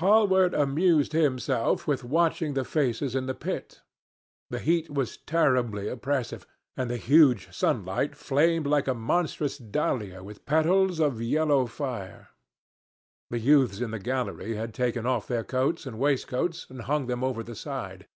Hallward 0.00 0.52
amused 0.52 1.12
himself 1.12 1.86
with 1.86 2.02
watching 2.02 2.54
the 2.54 2.64
faces 2.64 3.14
in 3.14 3.26
the 3.26 3.36
pit. 3.36 3.82
The 4.50 4.58
heat 4.58 4.90
was 4.90 5.16
terribly 5.18 5.86
oppressive, 5.86 6.44
and 6.76 6.90
the 6.90 6.96
huge 6.96 7.54
sunlight 7.54 8.16
flamed 8.16 8.66
like 8.66 8.88
a 8.88 8.94
monstrous 8.94 9.58
dahlia 9.58 10.24
with 10.24 10.44
petals 10.44 10.98
of 10.98 11.22
yellow 11.22 11.66
fire. 11.66 12.30
The 13.30 13.38
youths 13.38 13.80
in 13.80 13.92
the 13.92 14.00
gallery 14.00 14.56
had 14.56 14.74
taken 14.74 15.06
off 15.06 15.28
their 15.28 15.44
coats 15.44 15.86
and 15.86 16.00
waistcoats 16.00 16.66
and 16.68 16.82
hung 16.82 17.06
them 17.06 17.22
over 17.22 17.44
the 17.44 17.54
side. 17.54 18.08